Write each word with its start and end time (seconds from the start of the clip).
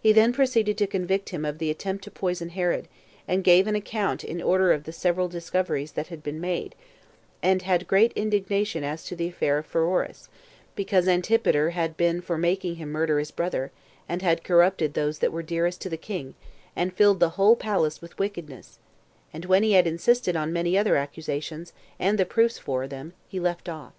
He 0.00 0.12
then 0.12 0.32
proceeded 0.32 0.78
to 0.78 0.86
convict 0.86 1.30
him 1.30 1.44
of 1.44 1.58
the 1.58 1.68
attempt 1.68 2.04
to 2.04 2.12
poison 2.12 2.50
Herod, 2.50 2.86
and 3.26 3.42
gave 3.42 3.66
an 3.66 3.74
account 3.74 4.22
in 4.22 4.40
order 4.40 4.70
of 4.72 4.84
the 4.84 4.92
several 4.92 5.26
discoveries 5.26 5.90
that 5.94 6.06
had 6.06 6.22
been 6.22 6.40
made; 6.40 6.76
and 7.42 7.62
had 7.62 7.88
great 7.88 8.12
indignation 8.14 8.84
as 8.84 9.02
to 9.06 9.16
the 9.16 9.26
affair 9.26 9.58
of 9.58 9.66
Pheroras, 9.66 10.28
because 10.76 11.08
Antipater 11.08 11.70
had 11.70 11.96
been 11.96 12.20
for 12.20 12.38
making 12.38 12.76
him 12.76 12.92
murder 12.92 13.18
his 13.18 13.32
brother, 13.32 13.72
and 14.08 14.22
had 14.22 14.44
corrupted 14.44 14.94
those 14.94 15.18
that 15.18 15.32
were 15.32 15.42
dearest 15.42 15.80
to 15.80 15.88
the 15.88 15.96
king, 15.96 16.36
and 16.76 16.94
filled 16.94 17.18
the 17.18 17.30
whole 17.30 17.56
palace 17.56 18.00
with 18.00 18.16
wickedness; 18.16 18.78
and 19.34 19.44
when 19.46 19.64
he 19.64 19.72
had 19.72 19.88
insisted 19.88 20.36
on 20.36 20.52
many 20.52 20.78
other 20.78 20.94
accusations, 20.94 21.72
and 21.98 22.16
the 22.16 22.24
proofs 22.24 22.58
for 22.60 22.86
them, 22.86 23.12
he 23.26 23.40
left 23.40 23.68
off. 23.68 23.94